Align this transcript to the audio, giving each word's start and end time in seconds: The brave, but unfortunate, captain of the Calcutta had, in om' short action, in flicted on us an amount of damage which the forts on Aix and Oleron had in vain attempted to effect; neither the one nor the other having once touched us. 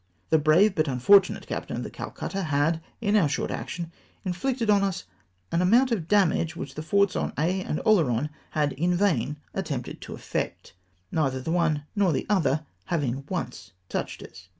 The 0.31 0.39
brave, 0.39 0.73
but 0.73 0.87
unfortunate, 0.87 1.45
captain 1.45 1.77
of 1.77 1.83
the 1.83 1.91
Calcutta 1.91 2.41
had, 2.45 2.81
in 3.01 3.15
om' 3.15 3.27
short 3.27 3.51
action, 3.51 3.91
in 4.25 4.33
flicted 4.33 4.67
on 4.67 4.83
us 4.83 5.03
an 5.51 5.61
amount 5.61 5.91
of 5.91 6.07
damage 6.07 6.55
which 6.55 6.73
the 6.73 6.81
forts 6.81 7.15
on 7.15 7.33
Aix 7.37 7.63
and 7.69 7.79
Oleron 7.85 8.31
had 8.49 8.73
in 8.73 8.95
vain 8.95 9.37
attempted 9.53 10.01
to 10.01 10.15
effect; 10.15 10.73
neither 11.11 11.39
the 11.39 11.51
one 11.51 11.83
nor 11.95 12.13
the 12.13 12.25
other 12.31 12.65
having 12.85 13.25
once 13.29 13.73
touched 13.89 14.23
us. 14.23 14.49